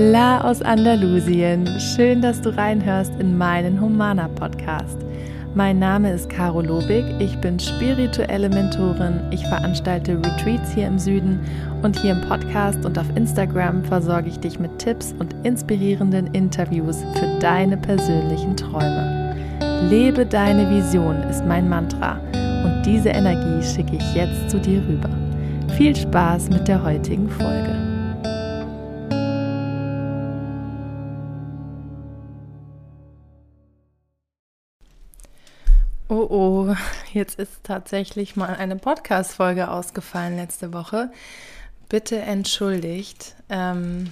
[0.00, 1.68] Hola aus Andalusien.
[1.78, 4.96] Schön, dass du reinhörst in meinen Humana Podcast.
[5.54, 11.38] Mein Name ist Caro Lobig, ich bin spirituelle Mentorin, ich veranstalte Retreats hier im Süden
[11.82, 17.04] und hier im Podcast und auf Instagram versorge ich dich mit Tipps und inspirierenden Interviews
[17.16, 19.36] für deine persönlichen Träume.
[19.90, 22.18] Lebe deine Vision ist mein Mantra
[22.64, 25.10] und diese Energie schicke ich jetzt zu dir rüber.
[25.76, 27.89] Viel Spaß mit der heutigen Folge.
[36.12, 36.74] Oh oh,
[37.12, 41.12] jetzt ist tatsächlich mal eine Podcast-Folge ausgefallen letzte Woche.
[41.88, 43.36] Bitte entschuldigt.
[43.48, 44.10] Ähm,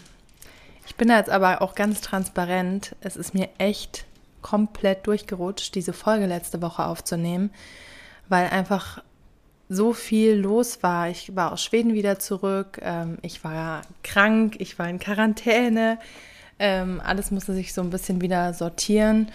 [0.87, 2.95] ich bin jetzt aber auch ganz transparent.
[3.01, 4.05] Es ist mir echt
[4.43, 7.51] komplett durchgerutscht, diese Folge letzte Woche aufzunehmen,
[8.29, 9.03] weil einfach
[9.69, 11.09] so viel los war.
[11.09, 12.79] Ich war aus Schweden wieder zurück.
[12.81, 15.99] Ähm, ich war krank, ich war in Quarantäne.
[16.61, 19.33] Ähm, alles musste sich so ein bisschen wieder sortieren.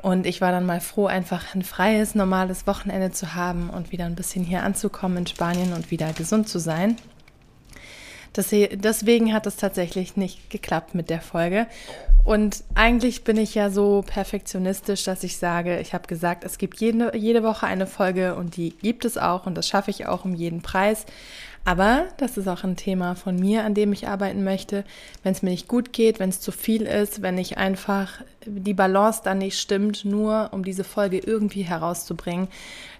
[0.00, 4.04] Und ich war dann mal froh, einfach ein freies, normales Wochenende zu haben und wieder
[4.04, 6.96] ein bisschen hier anzukommen in Spanien und wieder gesund zu sein.
[8.34, 11.66] deswegen hat es tatsächlich nicht geklappt mit der Folge.
[12.24, 16.78] Und eigentlich bin ich ja so perfektionistisch, dass ich sage, ich habe gesagt, es gibt
[16.78, 20.24] jede, jede Woche eine Folge und die gibt es auch und das schaffe ich auch
[20.24, 21.06] um jeden Preis.
[21.68, 24.84] Aber das ist auch ein Thema von mir, an dem ich arbeiten möchte.
[25.22, 28.72] Wenn es mir nicht gut geht, wenn es zu viel ist, wenn ich einfach die
[28.72, 32.48] Balance dann nicht stimmt, nur um diese Folge irgendwie herauszubringen,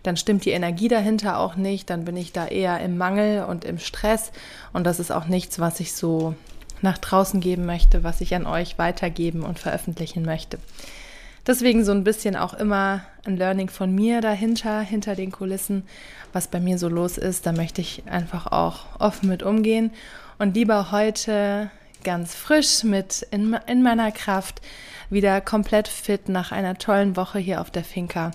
[0.03, 1.89] dann stimmt die Energie dahinter auch nicht.
[1.89, 4.33] Dann bin ich da eher im Mangel und im Stress.
[4.75, 6.35] Und das ist auch nichts, was ich so
[6.83, 10.59] nach draußen geben möchte, was ich an euch weitergeben und veröffentlichen möchte.
[11.47, 15.85] Deswegen so ein bisschen auch immer ein Learning von mir dahinter, hinter den Kulissen,
[16.33, 17.47] was bei mir so los ist.
[17.47, 19.93] Da möchte ich einfach auch offen mit umgehen
[20.39, 21.71] und lieber heute
[22.05, 24.61] ganz frisch mit in, in meiner Kraft
[25.11, 28.31] wieder komplett fit nach einer tollen Woche hier auf der Finca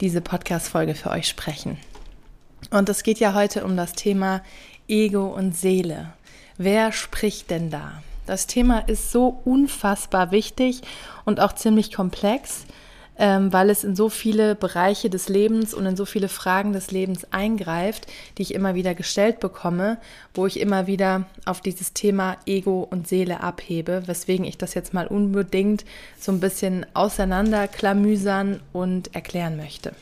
[0.00, 1.78] diese Podcast-Folge für euch sprechen.
[2.70, 4.42] Und es geht ja heute um das Thema
[4.88, 6.12] Ego und Seele.
[6.58, 8.02] Wer spricht denn da?
[8.26, 10.82] Das Thema ist so unfassbar wichtig
[11.24, 12.64] und auch ziemlich komplex,
[13.18, 16.92] ähm, weil es in so viele Bereiche des Lebens und in so viele Fragen des
[16.92, 18.06] Lebens eingreift,
[18.38, 19.98] die ich immer wieder gestellt bekomme,
[20.34, 24.94] wo ich immer wieder auf dieses Thema Ego und Seele abhebe, weswegen ich das jetzt
[24.94, 25.84] mal unbedingt
[26.18, 29.92] so ein bisschen auseinanderklamüsern und erklären möchte.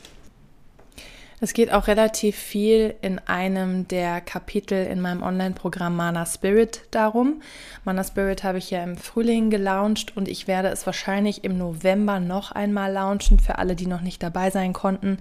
[1.43, 7.41] Es geht auch relativ viel in einem der Kapitel in meinem Online-Programm Mana Spirit darum.
[7.83, 12.19] Mana Spirit habe ich ja im Frühling gelauncht und ich werde es wahrscheinlich im November
[12.19, 15.17] noch einmal launchen für alle, die noch nicht dabei sein konnten.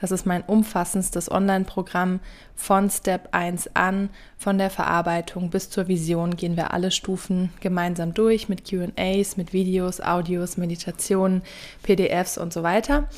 [0.00, 2.20] Das ist mein umfassendstes Online-Programm
[2.54, 8.14] von Step 1 an, von der Verarbeitung bis zur Vision gehen wir alle Stufen gemeinsam
[8.14, 11.42] durch mit QAs, mit Videos, Audios, Meditationen,
[11.82, 13.08] PDFs und so weiter.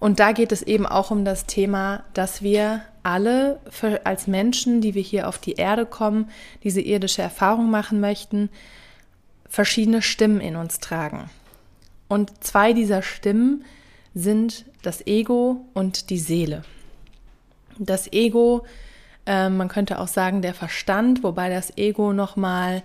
[0.00, 4.80] Und da geht es eben auch um das Thema, dass wir alle für, als Menschen,
[4.80, 6.30] die wir hier auf die Erde kommen,
[6.62, 8.48] diese irdische Erfahrung machen möchten,
[9.48, 11.30] verschiedene Stimmen in uns tragen.
[12.06, 13.64] Und zwei dieser Stimmen
[14.14, 16.64] sind das Ego und die Seele.
[17.78, 18.64] Das Ego,
[19.26, 22.82] äh, man könnte auch sagen der Verstand, wobei das Ego nochmal mal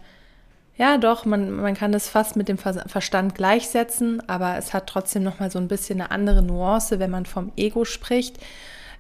[0.76, 5.24] ja, doch, man, man kann das fast mit dem Verstand gleichsetzen, aber es hat trotzdem
[5.24, 8.38] nochmal so ein bisschen eine andere Nuance, wenn man vom Ego spricht,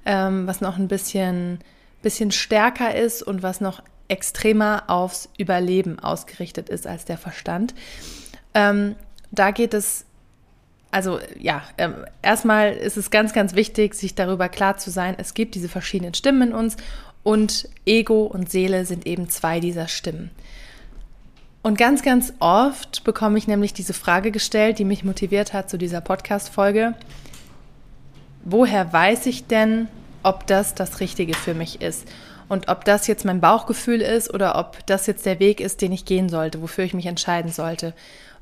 [0.06, 1.60] ähm, was noch ein bisschen,
[2.04, 7.74] bisschen stärker ist und was noch extremer aufs Überleben ausgerichtet ist als der Verstand.
[8.54, 8.96] Ähm,
[9.32, 10.06] da geht es,
[10.92, 15.34] also ja, ähm, erstmal ist es ganz, ganz wichtig, sich darüber klar zu sein, es
[15.34, 16.78] gibt diese verschiedenen Stimmen in uns
[17.24, 20.30] und Ego und Seele sind eben zwei dieser Stimmen.
[21.64, 25.78] Und ganz, ganz oft bekomme ich nämlich diese Frage gestellt, die mich motiviert hat zu
[25.78, 26.94] dieser Podcast-Folge.
[28.44, 29.88] Woher weiß ich denn,
[30.24, 32.06] ob das das Richtige für mich ist?
[32.50, 35.94] Und ob das jetzt mein Bauchgefühl ist oder ob das jetzt der Weg ist, den
[35.94, 37.94] ich gehen sollte, wofür ich mich entscheiden sollte.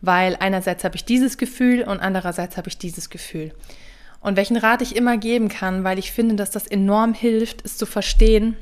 [0.01, 3.53] Weil einerseits habe ich dieses Gefühl und andererseits habe ich dieses Gefühl.
[4.19, 7.77] Und welchen Rat ich immer geben kann, weil ich finde, dass das enorm hilft, ist
[7.77, 8.57] zu verstehen,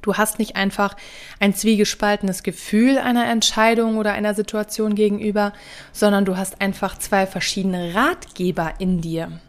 [0.00, 0.96] Du hast nicht einfach
[1.38, 5.52] ein zwiegespaltenes Gefühl einer Entscheidung oder einer Situation gegenüber,
[5.92, 9.40] sondern du hast einfach zwei verschiedene Ratgeber in dir.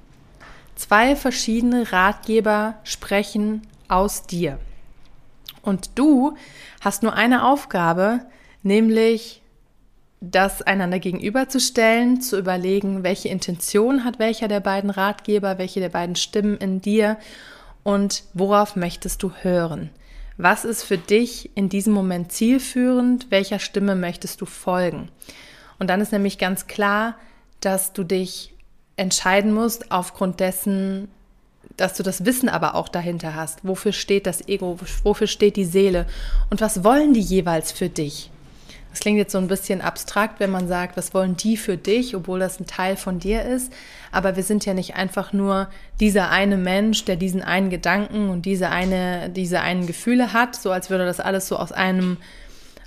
[0.75, 4.59] Zwei verschiedene Ratgeber sprechen aus dir.
[5.61, 6.35] Und du
[6.81, 8.19] hast nur eine Aufgabe,
[8.63, 9.41] nämlich
[10.19, 16.15] das einander gegenüberzustellen, zu überlegen, welche Intention hat welcher der beiden Ratgeber, welche der beiden
[16.15, 17.17] Stimmen in dir
[17.83, 19.89] und worauf möchtest du hören.
[20.37, 23.27] Was ist für dich in diesem Moment zielführend?
[23.29, 25.09] Welcher Stimme möchtest du folgen?
[25.79, 27.15] Und dann ist nämlich ganz klar,
[27.59, 28.53] dass du dich
[28.95, 31.07] entscheiden musst aufgrund dessen,
[31.77, 33.59] dass du das Wissen aber auch dahinter hast.
[33.63, 34.77] Wofür steht das Ego?
[35.03, 36.05] Wofür steht die Seele?
[36.49, 38.31] Und was wollen die jeweils für dich?
[38.93, 42.15] Das klingt jetzt so ein bisschen abstrakt, wenn man sagt, was wollen die für dich,
[42.15, 43.73] obwohl das ein Teil von dir ist.
[44.11, 45.67] Aber wir sind ja nicht einfach nur
[45.99, 50.71] dieser eine Mensch, der diesen einen Gedanken und diese eine, diese einen Gefühle hat, so
[50.71, 52.17] als würde das alles so aus einem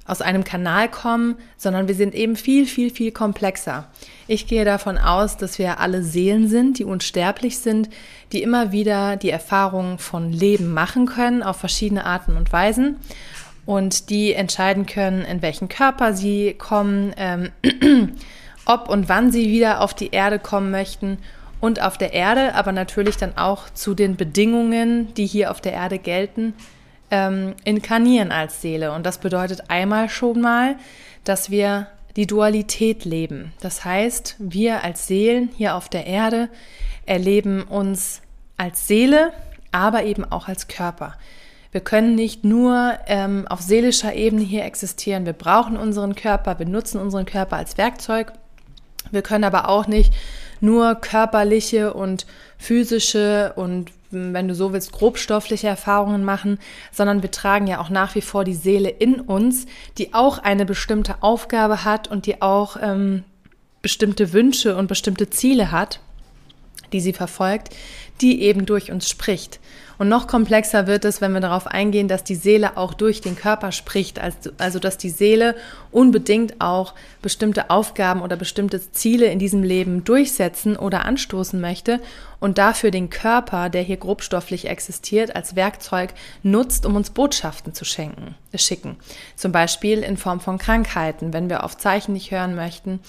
[0.07, 3.89] aus einem Kanal kommen, sondern wir sind eben viel, viel, viel komplexer.
[4.29, 7.91] Ich gehe davon aus, dass wir alle Seelen sind, die unsterblich sind,
[8.31, 12.99] die immer wieder die Erfahrung von Leben machen können auf verschiedene Arten und Weisen
[13.67, 17.51] und die entscheiden können, in welchen Körper sie kommen, ähm,
[18.65, 21.19] ob und wann sie wieder auf die Erde kommen möchten
[21.61, 25.73] und auf der Erde, aber natürlich dann auch zu den Bedingungen, die hier auf der
[25.73, 26.55] Erde gelten,
[27.11, 28.93] ähm, inkarnieren als Seele.
[28.93, 30.77] Und das bedeutet einmal schon mal,
[31.25, 33.53] dass wir die Dualität leben.
[33.61, 36.49] Das heißt, wir als Seelen hier auf der Erde
[37.05, 38.23] erleben uns
[38.57, 39.33] als Seele,
[39.71, 41.15] aber eben auch als Körper.
[41.77, 45.27] Wir können nicht nur ähm, auf seelischer Ebene hier existieren.
[45.27, 48.33] Wir brauchen unseren Körper, wir nutzen unseren Körper als Werkzeug.
[49.11, 50.15] Wir können aber auch nicht
[50.63, 52.25] nur körperliche und
[52.57, 56.59] physische und wenn du so willst, grobstoffliche Erfahrungen machen,
[56.93, 59.67] sondern wir tragen ja auch nach wie vor die Seele in uns,
[59.99, 63.23] die auch eine bestimmte Aufgabe hat und die auch ähm,
[63.83, 66.01] bestimmte Wünsche und bestimmte Ziele hat,
[66.95, 67.69] die sie verfolgt,
[68.23, 69.61] die eben durch uns spricht.
[69.99, 73.37] Und noch komplexer wird es, wenn wir darauf eingehen, dass die Seele auch durch den
[73.37, 74.21] Körper spricht,
[74.59, 75.55] also, dass die Seele
[75.97, 82.03] unbedingt auch bestimmte Aufgaben oder bestimmte Ziele in diesem Leben durchsetzen oder anstoßen möchte
[82.39, 86.13] und dafür den Körper, der hier grobstofflich existiert, als Werkzeug
[86.43, 88.99] nutzt, um uns Botschaften zu schenken, äh, schicken.
[89.37, 93.01] Zum Beispiel in Form von Krankheiten, wenn wir auf Zeichen nicht hören möchten,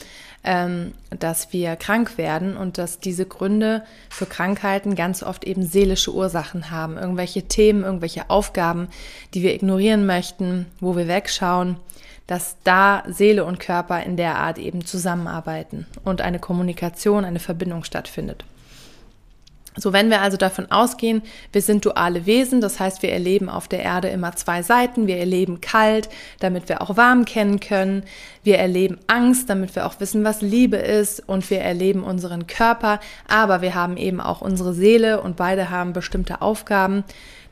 [0.46, 6.14] ähm, dass wir krank werden und dass diese Gründe für Krankheiten ganz oft eben seelische
[6.14, 6.98] Ursachen haben.
[6.98, 8.88] Irgendwelche Themen, irgendwelche Aufgaben,
[9.34, 11.76] die wir ignorieren möchten, wo wir wegschauen,
[12.28, 17.84] dass da Seele und Körper in der Art eben zusammenarbeiten und eine Kommunikation, eine Verbindung
[17.84, 18.44] stattfindet.
[19.80, 21.22] So, wenn wir also davon ausgehen,
[21.52, 25.06] wir sind duale Wesen, das heißt, wir erleben auf der Erde immer zwei Seiten.
[25.06, 26.10] Wir erleben kalt,
[26.40, 28.04] damit wir auch warm kennen können.
[28.44, 31.22] Wir erleben Angst, damit wir auch wissen, was Liebe ist.
[31.28, 35.94] Und wir erleben unseren Körper, aber wir haben eben auch unsere Seele und beide haben
[35.94, 37.04] bestimmte Aufgaben.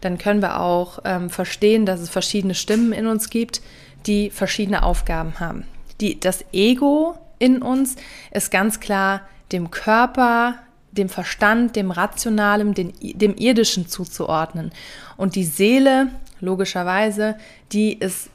[0.01, 3.61] Dann können wir auch ähm, verstehen, dass es verschiedene Stimmen in uns gibt,
[4.05, 5.65] die verschiedene Aufgaben haben.
[6.01, 7.95] Die, das Ego in uns
[8.31, 9.21] ist ganz klar
[9.51, 10.55] dem Körper
[10.95, 14.71] dem Verstand, dem Rationalen, dem, dem Irdischen zuzuordnen.
[15.17, 16.07] Und die Seele,
[16.39, 17.35] logischerweise,
[17.71, 18.29] die ist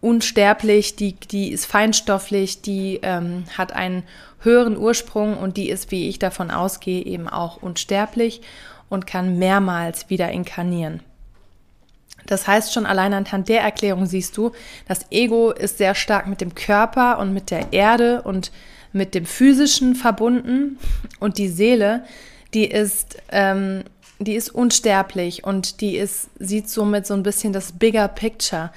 [0.00, 4.04] unsterblich, die, die ist feinstofflich, die ähm, hat einen
[4.40, 8.40] höheren Ursprung und die ist, wie ich davon ausgehe, eben auch unsterblich
[8.88, 11.00] und kann mehrmals wieder inkarnieren.
[12.26, 14.52] Das heißt, schon allein anhand der Erklärung siehst du,
[14.86, 18.52] das Ego ist sehr stark mit dem Körper und mit der Erde und
[18.92, 20.78] mit dem Physischen verbunden
[21.20, 22.04] und die Seele,
[22.54, 23.84] die ist, ähm,
[24.18, 28.70] die ist unsterblich und die ist, sieht somit so ein bisschen das Bigger Picture.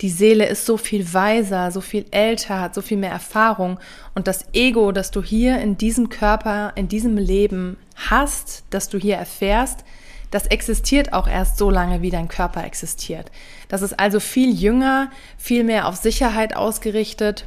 [0.00, 3.78] Die Seele ist so viel weiser, so viel älter, hat so viel mehr Erfahrung
[4.14, 8.98] und das Ego, das du hier in diesem Körper, in diesem Leben hast, das du
[8.98, 9.84] hier erfährst,
[10.30, 13.30] das existiert auch erst so lange, wie dein Körper existiert.
[13.68, 17.46] Das ist also viel jünger, viel mehr auf Sicherheit ausgerichtet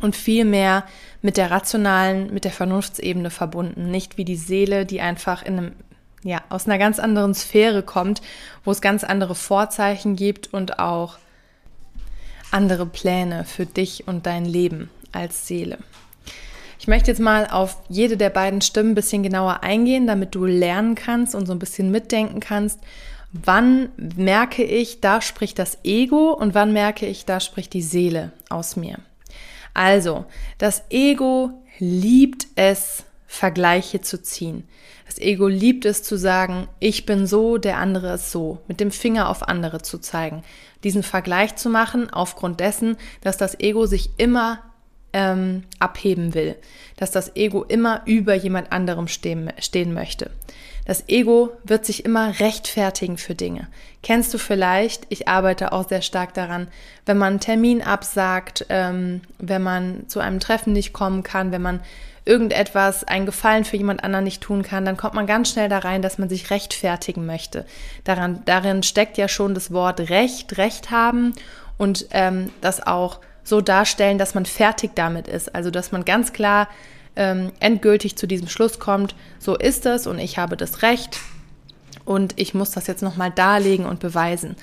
[0.00, 0.84] und viel mehr
[1.22, 5.72] mit der rationalen, mit der Vernunftsebene verbunden, nicht wie die Seele, die einfach in einem
[6.22, 8.20] ja, aus einer ganz anderen Sphäre kommt,
[8.64, 11.18] wo es ganz andere Vorzeichen gibt und auch
[12.50, 15.78] andere Pläne für dich und dein Leben als Seele.
[16.80, 20.46] Ich möchte jetzt mal auf jede der beiden Stimmen ein bisschen genauer eingehen, damit du
[20.46, 22.80] lernen kannst und so ein bisschen mitdenken kannst,
[23.32, 28.32] wann merke ich, da spricht das Ego und wann merke ich, da spricht die Seele
[28.48, 28.96] aus mir.
[29.74, 30.24] Also,
[30.56, 34.66] das Ego liebt es, Vergleiche zu ziehen.
[35.04, 38.90] Das Ego liebt es zu sagen, ich bin so, der andere ist so, mit dem
[38.90, 40.42] Finger auf andere zu zeigen,
[40.82, 44.60] diesen Vergleich zu machen aufgrund dessen, dass das Ego sich immer
[45.12, 46.56] ähm, abheben will,
[46.96, 50.30] dass das Ego immer über jemand anderem stehen, stehen möchte.
[50.86, 53.68] Das Ego wird sich immer rechtfertigen für Dinge.
[54.02, 56.68] Kennst du vielleicht, ich arbeite auch sehr stark daran,
[57.06, 61.62] wenn man einen Termin absagt, ähm, wenn man zu einem Treffen nicht kommen kann, wenn
[61.62, 61.80] man
[62.24, 65.78] irgendetwas, einen Gefallen für jemand anderen nicht tun kann, dann kommt man ganz schnell da
[65.78, 67.66] rein, dass man sich rechtfertigen möchte.
[68.04, 71.34] Daran, darin steckt ja schon das Wort Recht, Recht haben
[71.78, 75.54] und ähm, das auch so darstellen, dass man fertig damit ist.
[75.54, 76.68] Also dass man ganz klar
[77.16, 81.18] ähm, endgültig zu diesem Schluss kommt, so ist es und ich habe das Recht
[82.06, 84.56] und ich muss das jetzt nochmal darlegen und beweisen.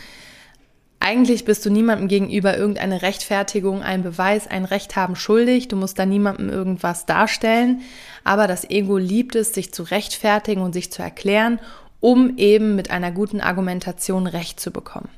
[0.99, 5.67] Eigentlich bist du niemandem gegenüber irgendeine Rechtfertigung, ein Beweis, ein Recht haben schuldig.
[5.67, 7.81] Du musst da niemandem irgendwas darstellen.
[8.23, 11.59] Aber das Ego liebt es, sich zu rechtfertigen und sich zu erklären,
[11.99, 15.09] um eben mit einer guten Argumentation Recht zu bekommen.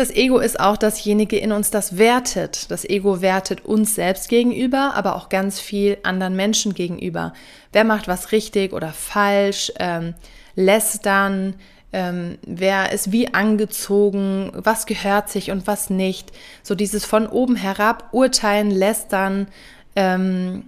[0.00, 2.70] Das Ego ist auch dasjenige in uns, das wertet.
[2.70, 7.34] Das Ego wertet uns selbst gegenüber, aber auch ganz viel anderen Menschen gegenüber.
[7.70, 9.70] Wer macht was richtig oder falsch?
[9.78, 10.14] Ähm,
[10.54, 11.52] lästern,
[11.92, 16.32] ähm, wer ist wie angezogen, was gehört sich und was nicht.
[16.62, 19.48] So dieses von oben herab urteilen, lästern,
[19.96, 20.64] ähm,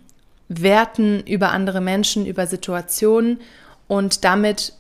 [0.49, 3.41] werten über andere Menschen, über Situationen
[3.89, 4.75] und damit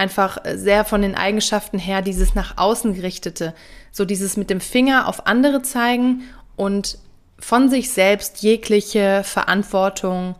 [0.00, 3.54] einfach sehr von den Eigenschaften her dieses nach außen gerichtete,
[3.92, 6.22] so dieses mit dem Finger auf andere zeigen
[6.56, 6.98] und
[7.38, 10.36] von sich selbst jegliche Verantwortung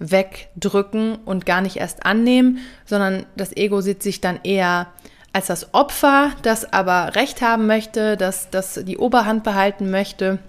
[0.00, 4.88] wegdrücken und gar nicht erst annehmen, sondern das Ego sieht sich dann eher
[5.32, 10.40] als das Opfer, das aber Recht haben möchte, das, das die Oberhand behalten möchte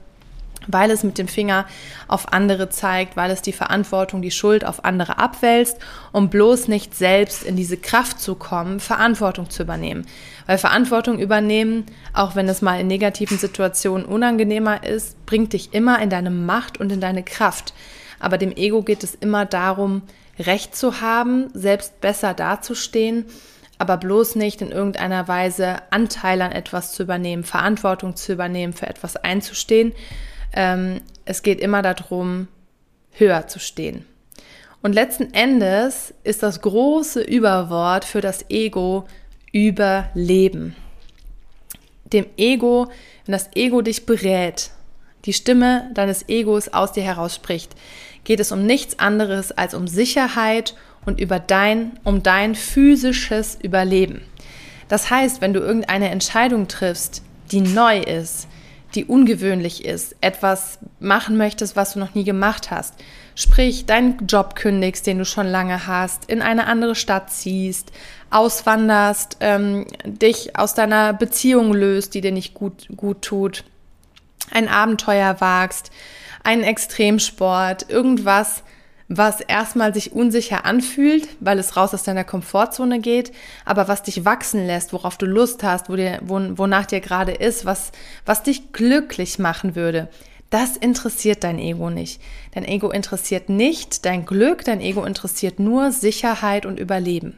[0.66, 1.66] weil es mit dem Finger
[2.08, 5.78] auf andere zeigt, weil es die Verantwortung, die Schuld auf andere abwälzt,
[6.12, 10.08] um bloß nicht selbst in diese Kraft zu kommen, Verantwortung zu übernehmen.
[10.46, 16.02] Weil Verantwortung übernehmen, auch wenn es mal in negativen Situationen unangenehmer ist, bringt dich immer
[16.02, 17.74] in deine Macht und in deine Kraft.
[18.20, 20.02] Aber dem Ego geht es immer darum,
[20.40, 23.26] Recht zu haben, selbst besser dazustehen,
[23.80, 28.88] aber bloß nicht in irgendeiner Weise Anteil an etwas zu übernehmen, Verantwortung zu übernehmen, für
[28.88, 29.94] etwas einzustehen,
[30.54, 32.48] ähm, es geht immer darum,
[33.12, 34.06] höher zu stehen.
[34.82, 39.08] Und letzten Endes ist das große Überwort für das Ego
[39.52, 40.76] Überleben.
[42.06, 42.88] Dem Ego,
[43.26, 44.72] wenn das Ego dich berät,
[45.26, 47.76] die Stimme deines Egos aus dir heraus spricht,
[48.24, 50.76] geht es um nichts anderes als um Sicherheit
[51.06, 54.22] und über dein, um dein physisches Überleben.
[54.88, 58.48] Das heißt, wenn du irgendeine Entscheidung triffst, die neu ist,
[58.96, 62.96] die ungewöhnlich ist, etwas machen möchtest, was du noch nie gemacht hast.
[63.36, 67.92] Sprich, deinen Job kündigst, den du schon lange hast, in eine andere Stadt ziehst,
[68.30, 73.64] auswanderst, ähm, dich aus deiner Beziehung löst, die dir nicht gut, gut tut,
[74.52, 75.92] ein Abenteuer wagst,
[76.44, 78.64] einen Extremsport, irgendwas,
[79.10, 83.32] was erstmal sich unsicher anfühlt, weil es raus aus deiner Komfortzone geht,
[83.64, 87.32] aber was dich wachsen lässt, worauf du Lust hast, wo dir, wo, wonach dir gerade
[87.32, 87.92] ist, was,
[88.26, 90.10] was dich glücklich machen würde.
[90.50, 92.22] Das interessiert dein Ego nicht.
[92.54, 97.38] Dein Ego interessiert nicht dein Glück, dein Ego interessiert nur Sicherheit und Überleben.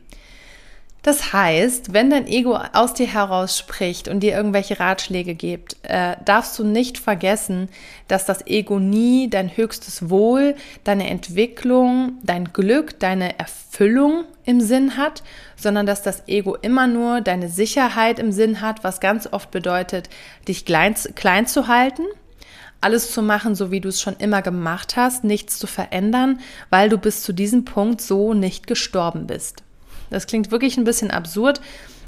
[1.02, 6.18] Das heißt, wenn dein Ego aus dir heraus spricht und dir irgendwelche Ratschläge gibt, äh,
[6.26, 7.70] darfst du nicht vergessen,
[8.10, 14.98] dass das Ego nie dein höchstes Wohl, deine Entwicklung, dein Glück, deine Erfüllung im Sinn
[14.98, 15.24] hat,
[15.56, 20.10] sondern dass das Ego immer nur deine Sicherheit im Sinn hat, was ganz oft bedeutet,
[20.50, 22.04] dich klein, klein zu halten,
[22.82, 26.90] alles zu machen, so wie du es schon immer gemacht hast, nichts zu verändern, weil
[26.90, 29.64] du bis zu diesem Punkt so nicht gestorben bist.
[30.10, 31.62] Das klingt wirklich ein bisschen absurd,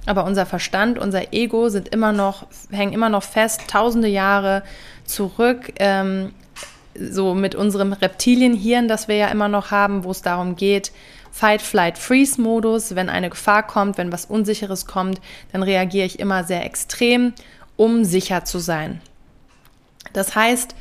[0.06, 4.64] aber unser Verstand, unser Ego sind immer noch, hängen immer noch fest, tausende Jahre
[5.06, 6.34] zurück, ähm,
[6.94, 10.92] so mit unserem Reptilienhirn, das wir ja immer noch haben, wo es darum geht,
[11.32, 12.96] Fight, Flight, Freeze-Modus.
[12.96, 15.22] Wenn eine Gefahr kommt, wenn was Unsicheres kommt,
[15.54, 17.34] dann reagiere ich immer sehr extrem,
[17.78, 19.02] um sicher zu sein.
[20.14, 20.76] Das heißt,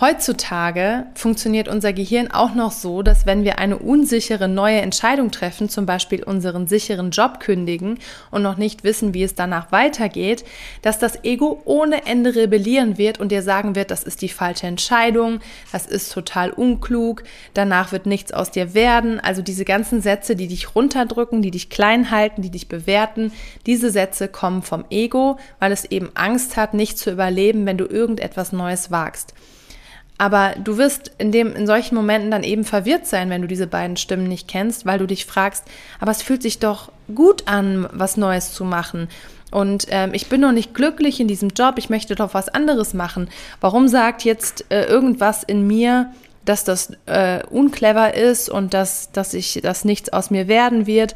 [0.00, 5.68] Heutzutage funktioniert unser Gehirn auch noch so, dass wenn wir eine unsichere neue Entscheidung treffen,
[5.68, 7.98] zum Beispiel unseren sicheren Job kündigen
[8.30, 10.44] und noch nicht wissen, wie es danach weitergeht,
[10.80, 14.66] dass das Ego ohne Ende rebellieren wird und dir sagen wird, das ist die falsche
[14.66, 15.40] Entscheidung,
[15.72, 17.22] das ist total unklug,
[17.52, 19.20] danach wird nichts aus dir werden.
[19.20, 23.30] Also diese ganzen Sätze, die dich runterdrücken, die dich klein halten, die dich bewerten,
[23.66, 27.84] diese Sätze kommen vom Ego, weil es eben Angst hat, nicht zu überleben, wenn du
[27.84, 29.34] irgendetwas Neues wagst.
[30.18, 33.66] Aber du wirst in, dem, in solchen Momenten dann eben verwirrt sein, wenn du diese
[33.66, 35.64] beiden Stimmen nicht kennst, weil du dich fragst,
[36.00, 39.08] aber es fühlt sich doch gut an, was Neues zu machen.
[39.50, 42.94] und ähm, ich bin noch nicht glücklich in diesem Job, ich möchte doch was anderes
[42.94, 43.28] machen.
[43.60, 46.12] Warum sagt jetzt äh, irgendwas in mir,
[46.44, 51.14] dass das äh, unclever ist und dass, dass ich, dass nichts aus mir werden wird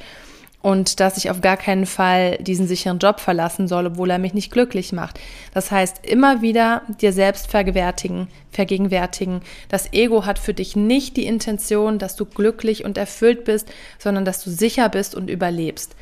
[0.62, 4.34] und dass ich auf gar keinen Fall diesen sicheren Job verlassen soll, obwohl er mich
[4.34, 5.20] nicht glücklich macht.
[5.54, 9.42] Das heißt, immer wieder dir selbst vergewärtigen, vergegenwärtigen.
[9.68, 14.24] Das Ego hat für dich nicht die Intention, dass du glücklich und erfüllt bist, sondern
[14.24, 15.94] dass du sicher bist und überlebst.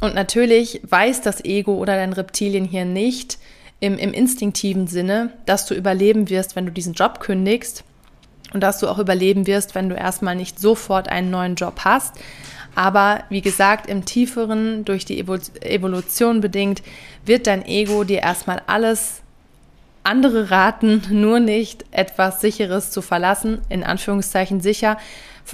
[0.00, 3.38] Und natürlich weiß das Ego oder dein Reptilien hier nicht
[3.80, 7.82] im, im instinktiven Sinne, dass du überleben wirst, wenn du diesen Job kündigst
[8.52, 12.14] und dass du auch überleben wirst, wenn du erstmal nicht sofort einen neuen Job hast.
[12.74, 16.82] Aber wie gesagt, im tieferen, durch die Evolution bedingt,
[17.24, 19.20] wird dein Ego dir erstmal alles
[20.04, 24.96] andere raten, nur nicht etwas Sicheres zu verlassen, in Anführungszeichen sicher.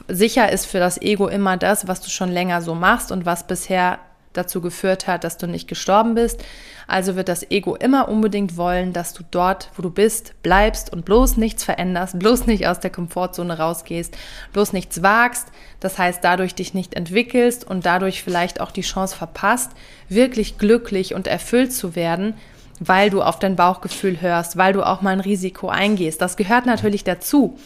[0.07, 3.47] Sicher ist für das Ego immer das, was du schon länger so machst und was
[3.47, 3.99] bisher
[4.33, 6.45] dazu geführt hat, dass du nicht gestorben bist.
[6.87, 11.05] Also wird das Ego immer unbedingt wollen, dass du dort, wo du bist, bleibst und
[11.05, 14.17] bloß nichts veränderst, bloß nicht aus der Komfortzone rausgehst,
[14.53, 15.49] bloß nichts wagst.
[15.81, 19.73] Das heißt, dadurch dich nicht entwickelst und dadurch vielleicht auch die Chance verpasst,
[20.09, 22.35] wirklich glücklich und erfüllt zu werden,
[22.81, 26.21] weil du auf dein Bauchgefühl hörst, weil du auch mal ein Risiko eingehst.
[26.21, 27.59] Das gehört natürlich dazu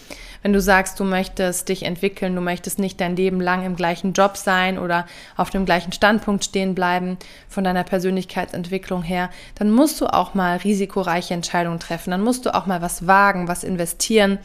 [0.42, 4.12] wenn du sagst, du möchtest dich entwickeln, du möchtest nicht dein Leben lang im gleichen
[4.12, 5.06] Job sein oder
[5.36, 7.16] auf dem gleichen Standpunkt stehen bleiben
[7.48, 12.10] von deiner Persönlichkeitsentwicklung her, dann musst du auch mal risikoreiche Entscheidungen treffen.
[12.10, 14.38] Dann musst du auch mal was wagen, was investieren,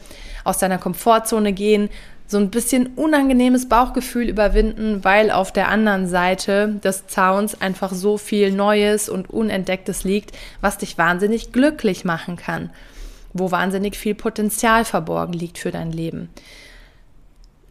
[0.44, 1.90] aus deiner Komfortzone gehen,
[2.30, 8.18] so ein bisschen unangenehmes Bauchgefühl überwinden, weil auf der anderen Seite des Zauns einfach so
[8.18, 12.70] viel Neues und Unentdecktes liegt, was dich wahnsinnig glücklich machen kann
[13.32, 16.28] wo wahnsinnig viel Potenzial verborgen liegt für dein Leben.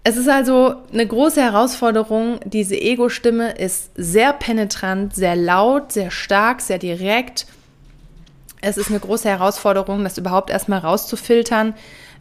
[0.03, 2.39] Es ist also eine große Herausforderung.
[2.45, 7.45] Diese Ego-Stimme ist sehr penetrant, sehr laut, sehr stark, sehr direkt.
[8.61, 11.73] Es ist eine große Herausforderung, das überhaupt erstmal rauszufiltern.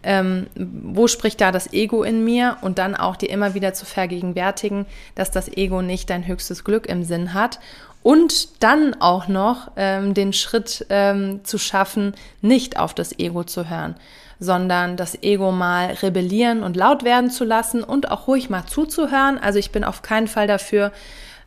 [0.03, 3.87] Ähm, wo spricht da das Ego in mir und dann auch dir immer wieder zu
[3.87, 7.61] vergegenwärtigen, dass das Ego nicht dein höchstes Glück im Sinn hat
[8.07, 13.69] und dann auch noch ähm, den Schritt ähm, zu schaffen, nicht auf das Ego zu
[13.69, 13.97] hören,
[14.39, 19.39] sondern das Ego mal rebellieren und laut werden zu lassen und auch ruhig mal zuzuhören.
[19.39, 20.93] Also ich bin auf keinen Fall dafür,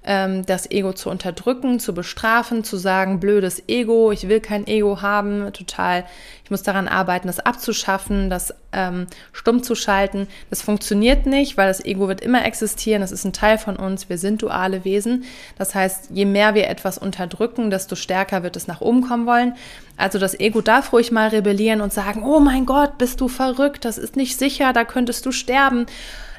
[0.09, 5.03] ähm, das Ego zu unterdrücken, zu bestrafen, zu sagen, blödes Ego, ich will kein Ego
[5.03, 6.03] haben, total,
[6.43, 10.27] ich muss daran arbeiten, das abzuschaffen, das ähm, stumm zu schalten.
[10.49, 14.09] Das funktioniert nicht, weil das Ego wird immer existieren, das ist ein Teil von uns,
[14.09, 15.25] wir sind duale Wesen.
[15.59, 19.53] Das heißt, je mehr wir etwas unterdrücken, desto stärker wird es nach oben kommen wollen.
[19.95, 23.85] Also das Ego darf ruhig mal rebellieren und sagen, oh mein Gott, bist du verrückt,
[23.85, 25.85] das ist nicht sicher, da könntest du sterben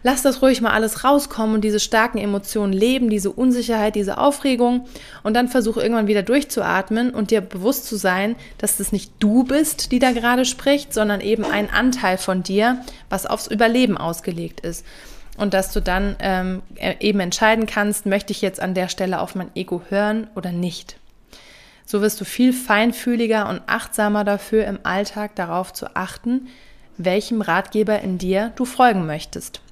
[0.02, 4.86] lass das ruhig mal alles rauskommen und diese starken Emotionen leben, diese Unsicherheit, diese Aufregung
[5.22, 9.44] und dann versuch irgendwann wieder durchzuatmen und dir bewusst zu sein, dass das nicht du
[9.44, 14.60] bist, die da gerade spricht, sondern eben ein Anteil von dir, was aufs Überleben ausgelegt
[14.60, 14.84] ist.
[15.36, 19.20] Und dass du dann ähm, e-, eben entscheiden kannst, möchte ich jetzt an der Stelle
[19.20, 20.96] auf mein Ego hören oder nicht.
[21.86, 26.48] So wirst du viel feinfühliger und achtsamer dafür im Alltag darauf zu achten,
[26.98, 29.62] welchem Ratgeber in dir du folgen möchtest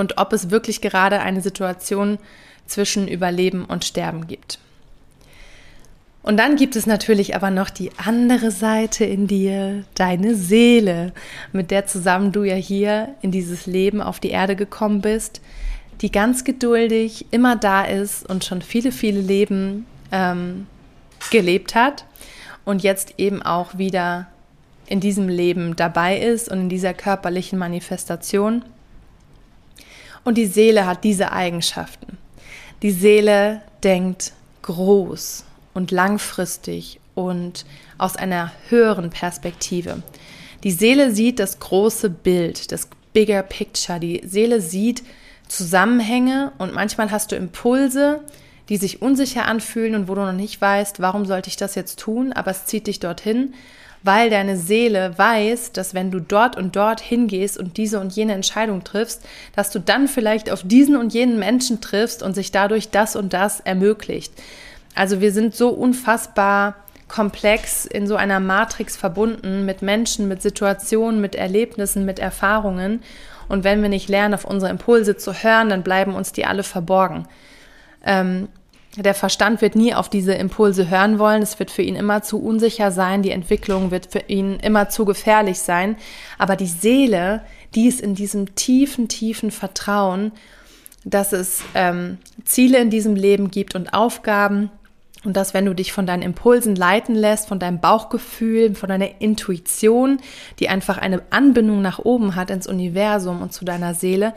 [0.00, 2.18] und ob es wirklich gerade eine Situation
[2.66, 4.58] zwischen Überleben und Sterben gibt.
[6.22, 11.12] Und dann gibt es natürlich aber noch die andere Seite in dir, deine Seele,
[11.52, 15.40] mit der zusammen du ja hier in dieses Leben auf die Erde gekommen bist,
[16.02, 20.66] die ganz geduldig immer da ist und schon viele, viele Leben ähm,
[21.30, 22.04] gelebt hat
[22.64, 24.26] und jetzt eben auch wieder
[24.86, 28.62] in diesem Leben dabei ist und in dieser körperlichen Manifestation.
[30.24, 32.18] Und die Seele hat diese Eigenschaften.
[32.82, 37.64] Die Seele denkt groß und langfristig und
[37.98, 40.02] aus einer höheren Perspektive.
[40.62, 43.98] Die Seele sieht das große Bild, das bigger picture.
[43.98, 45.02] Die Seele sieht
[45.48, 48.20] Zusammenhänge und manchmal hast du Impulse,
[48.68, 51.98] die sich unsicher anfühlen und wo du noch nicht weißt, warum sollte ich das jetzt
[51.98, 53.54] tun, aber es zieht dich dorthin
[54.02, 58.32] weil deine Seele weiß, dass wenn du dort und dort hingehst und diese und jene
[58.32, 59.22] Entscheidung triffst,
[59.54, 63.32] dass du dann vielleicht auf diesen und jenen Menschen triffst und sich dadurch das und
[63.32, 64.32] das ermöglicht.
[64.94, 66.76] Also wir sind so unfassbar
[67.08, 73.02] komplex in so einer Matrix verbunden mit Menschen, mit Situationen, mit Erlebnissen, mit Erfahrungen.
[73.48, 76.62] Und wenn wir nicht lernen, auf unsere Impulse zu hören, dann bleiben uns die alle
[76.62, 77.26] verborgen.
[78.04, 78.48] Ähm,
[78.96, 81.42] der Verstand wird nie auf diese Impulse hören wollen.
[81.42, 83.22] Es wird für ihn immer zu unsicher sein.
[83.22, 85.96] Die Entwicklung wird für ihn immer zu gefährlich sein.
[86.38, 87.42] Aber die Seele,
[87.74, 90.32] die ist in diesem tiefen, tiefen Vertrauen,
[91.04, 94.70] dass es ähm, Ziele in diesem Leben gibt und Aufgaben
[95.24, 99.20] Und dass, wenn du dich von deinen Impulsen leiten lässt, von deinem Bauchgefühl, von deiner
[99.20, 100.18] Intuition,
[100.58, 104.34] die einfach eine Anbindung nach oben hat ins Universum und zu deiner Seele,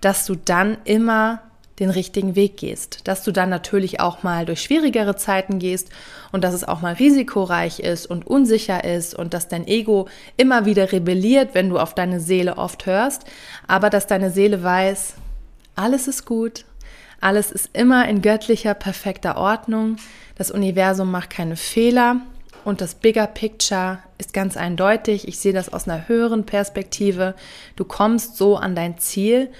[0.00, 1.40] dass du dann immer
[1.80, 3.08] den richtigen Weg gehst.
[3.08, 5.88] Dass du dann natürlich auch mal durch schwierigere Zeiten gehst
[6.30, 10.66] und dass es auch mal risikoreich ist und unsicher ist und dass dein Ego immer
[10.66, 13.24] wieder rebelliert, wenn du auf deine Seele oft hörst,
[13.66, 15.14] aber dass deine Seele weiß,
[15.74, 16.66] alles ist gut,
[17.20, 19.96] alles ist immer in göttlicher, perfekter Ordnung,
[20.36, 22.16] das Universum macht keine Fehler
[22.64, 25.26] und das Bigger Picture ist ganz eindeutig.
[25.28, 27.34] Ich sehe das aus einer höheren Perspektive.
[27.76, 29.50] Du kommst so an dein Ziel,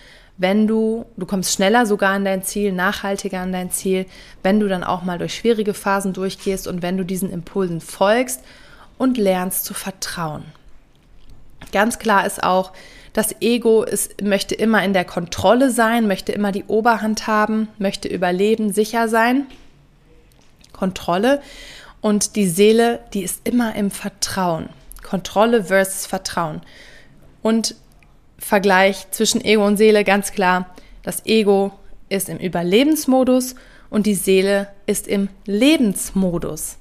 [0.40, 4.06] wenn du, du kommst schneller sogar an dein Ziel, nachhaltiger an dein Ziel,
[4.42, 8.42] wenn du dann auch mal durch schwierige Phasen durchgehst und wenn du diesen Impulsen folgst
[8.96, 10.44] und lernst zu vertrauen.
[11.72, 12.72] Ganz klar ist auch,
[13.12, 18.08] das Ego ist, möchte immer in der Kontrolle sein, möchte immer die Oberhand haben, möchte
[18.08, 19.46] überleben, sicher sein.
[20.72, 21.42] Kontrolle.
[22.00, 24.70] Und die Seele, die ist immer im Vertrauen.
[25.02, 26.62] Kontrolle versus Vertrauen.
[27.42, 27.74] Und
[28.40, 30.74] Vergleich zwischen Ego und Seele ganz klar.
[31.02, 31.72] Das Ego
[32.08, 33.54] ist im Überlebensmodus
[33.90, 36.78] und die Seele ist im Lebensmodus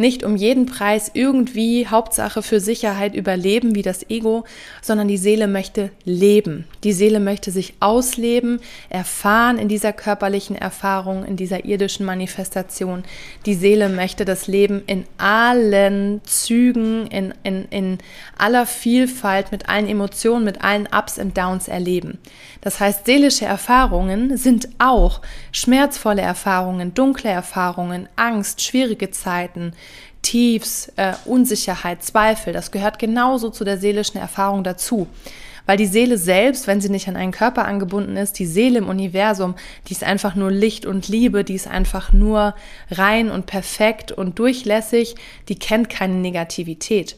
[0.00, 4.44] nicht um jeden Preis irgendwie Hauptsache für Sicherheit überleben wie das Ego,
[4.82, 6.64] sondern die Seele möchte leben.
[6.82, 13.04] Die Seele möchte sich ausleben, erfahren in dieser körperlichen Erfahrung, in dieser irdischen Manifestation.
[13.46, 17.98] Die Seele möchte das Leben in allen Zügen, in, in, in
[18.38, 22.18] aller Vielfalt, mit allen Emotionen, mit allen Ups und Downs erleben.
[22.62, 25.20] Das heißt, seelische Erfahrungen sind auch
[25.52, 29.72] schmerzvolle Erfahrungen, dunkle Erfahrungen, Angst, schwierige Zeiten,
[30.22, 35.06] Tiefs, äh, Unsicherheit, Zweifel, das gehört genauso zu der seelischen Erfahrung dazu.
[35.66, 38.88] Weil die Seele selbst, wenn sie nicht an einen Körper angebunden ist, die Seele im
[38.88, 39.54] Universum,
[39.86, 42.54] die ist einfach nur Licht und Liebe, die ist einfach nur
[42.90, 45.14] rein und perfekt und durchlässig,
[45.48, 47.16] die kennt keine Negativität.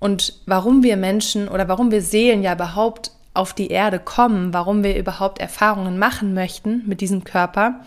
[0.00, 4.82] Und warum wir Menschen oder warum wir Seelen ja überhaupt auf die Erde kommen, warum
[4.82, 7.80] wir überhaupt Erfahrungen machen möchten mit diesem Körper,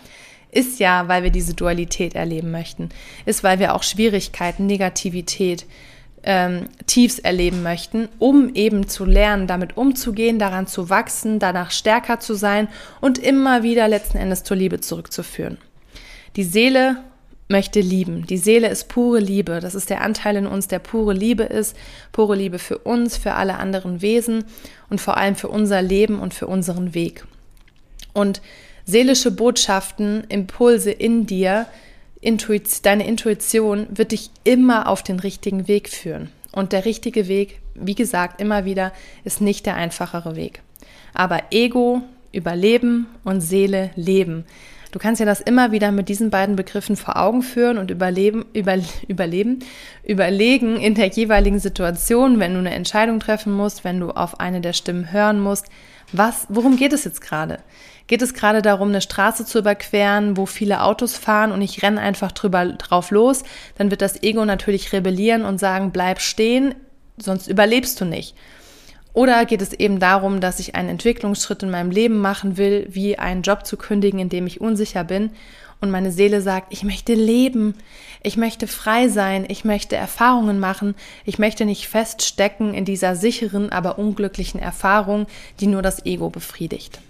[0.50, 2.88] ist ja, weil wir diese Dualität erleben möchten,
[3.26, 5.66] ist, weil wir auch Schwierigkeiten, Negativität,
[6.22, 12.18] ähm, Tiefs erleben möchten, um eben zu lernen, damit umzugehen, daran zu wachsen, danach stärker
[12.18, 12.68] zu sein
[13.00, 15.58] und immer wieder letzten Endes zur Liebe zurückzuführen.
[16.36, 16.96] Die Seele
[17.48, 18.26] möchte lieben.
[18.26, 19.60] Die Seele ist pure Liebe.
[19.60, 21.76] Das ist der Anteil in uns, der pure Liebe ist.
[22.12, 24.44] Pure Liebe für uns, für alle anderen Wesen
[24.90, 27.24] und vor allem für unser Leben und für unseren Weg.
[28.12, 28.42] Und
[28.88, 31.66] seelische Botschaften, Impulse in dir,
[32.20, 36.30] Intuit deine Intuition wird dich immer auf den richtigen Weg führen.
[36.50, 38.92] Und der richtige Weg, wie gesagt, immer wieder,
[39.24, 40.62] ist nicht der einfachere Weg.
[41.12, 42.00] Aber Ego,
[42.32, 44.44] Überleben und Seele, Leben.
[44.90, 48.46] Du kannst dir das immer wieder mit diesen beiden Begriffen vor Augen führen und überleben,
[48.54, 49.58] über, überleben,
[50.02, 54.62] überlegen in der jeweiligen Situation, wenn du eine Entscheidung treffen musst, wenn du auf eine
[54.62, 55.66] der Stimmen hören musst.
[56.12, 57.58] Was, worum geht es jetzt gerade?
[58.06, 62.00] Geht es gerade darum, eine Straße zu überqueren, wo viele Autos fahren und ich renne
[62.00, 63.44] einfach drüber drauf los?
[63.76, 66.74] Dann wird das Ego natürlich rebellieren und sagen, bleib stehen,
[67.18, 68.34] sonst überlebst du nicht.
[69.12, 73.18] Oder geht es eben darum, dass ich einen Entwicklungsschritt in meinem Leben machen will, wie
[73.18, 75.30] einen Job zu kündigen, in dem ich unsicher bin
[75.80, 77.74] und meine Seele sagt, ich möchte leben,
[78.22, 83.70] ich möchte frei sein, ich möchte Erfahrungen machen, ich möchte nicht feststecken in dieser sicheren,
[83.70, 85.26] aber unglücklichen Erfahrung,
[85.60, 87.00] die nur das Ego befriedigt.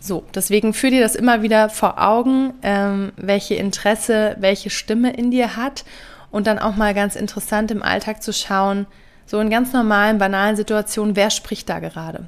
[0.00, 5.30] So, deswegen führ dir das immer wieder vor Augen, ähm, welche Interesse, welche Stimme in
[5.30, 5.84] dir hat.
[6.30, 8.86] Und dann auch mal ganz interessant im Alltag zu schauen,
[9.26, 12.24] so in ganz normalen, banalen Situationen, wer spricht da gerade?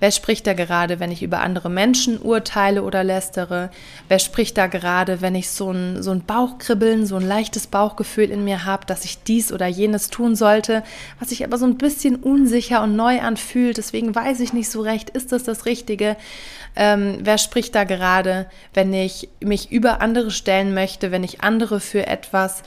[0.00, 3.70] Wer spricht da gerade, wenn ich über andere Menschen urteile oder lästere?
[4.06, 8.30] Wer spricht da gerade, wenn ich so ein, so ein Bauchkribbeln, so ein leichtes Bauchgefühl
[8.30, 10.84] in mir habe, dass ich dies oder jenes tun sollte,
[11.18, 13.76] was sich aber so ein bisschen unsicher und neu anfühlt?
[13.76, 16.16] Deswegen weiß ich nicht so recht, ist das das Richtige?
[16.76, 21.80] Ähm, wer spricht da gerade, wenn ich mich über andere stellen möchte, wenn ich andere
[21.80, 22.62] für etwas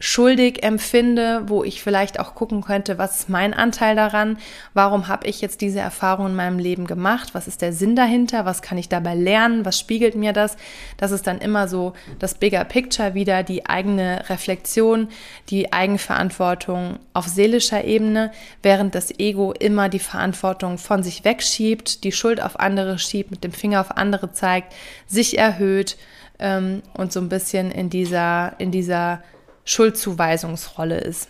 [0.00, 4.38] schuldig empfinde, wo ich vielleicht auch gucken könnte, was ist mein Anteil daran,
[4.72, 8.44] warum habe ich jetzt diese Erfahrung in meinem Leben gemacht, was ist der Sinn dahinter,
[8.44, 10.56] was kann ich dabei lernen, was spiegelt mir das.
[10.98, 15.08] Das ist dann immer so das Bigger Picture wieder, die eigene Reflexion,
[15.50, 18.30] die Eigenverantwortung auf seelischer Ebene,
[18.62, 23.42] während das Ego immer die Verantwortung von sich wegschiebt, die Schuld auf andere schiebt, mit
[23.42, 24.72] dem Finger auf andere zeigt,
[25.08, 25.96] sich erhöht
[26.38, 29.22] ähm, und so ein bisschen in dieser, in dieser
[29.68, 31.28] Schuldzuweisungsrolle ist.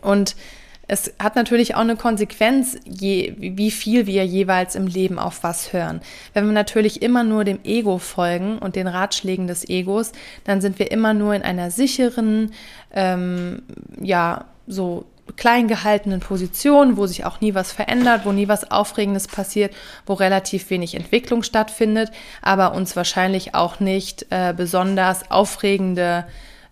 [0.00, 0.34] Und
[0.88, 5.72] es hat natürlich auch eine Konsequenz, je, wie viel wir jeweils im Leben auf was
[5.72, 6.00] hören.
[6.34, 10.12] Wenn wir natürlich immer nur dem Ego folgen und den Ratschlägen des Egos,
[10.44, 12.52] dann sind wir immer nur in einer sicheren,
[12.92, 13.62] ähm,
[14.00, 15.04] ja, so
[15.36, 20.14] klein gehaltenen Position, wo sich auch nie was verändert, wo nie was Aufregendes passiert, wo
[20.14, 22.10] relativ wenig Entwicklung stattfindet,
[22.42, 26.26] aber uns wahrscheinlich auch nicht äh, besonders aufregende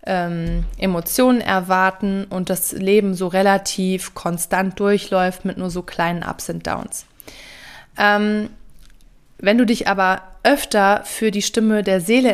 [0.05, 6.49] ähm, Emotionen erwarten und das Leben so relativ konstant durchläuft mit nur so kleinen Ups
[6.49, 7.05] und Downs.
[7.97, 8.49] Ähm,
[9.37, 12.31] wenn du dich aber öfter für die Stimme der Seele